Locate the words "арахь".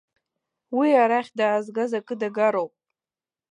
1.03-1.31